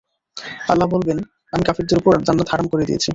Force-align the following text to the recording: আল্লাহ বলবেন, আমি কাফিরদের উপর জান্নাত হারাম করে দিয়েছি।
আল্লাহ 0.71 0.87
বলবেন, 0.87 1.17
আমি 1.53 1.63
কাফিরদের 1.67 1.97
উপর 1.97 2.13
জান্নাত 2.27 2.47
হারাম 2.51 2.67
করে 2.71 2.83
দিয়েছি। 2.85 3.09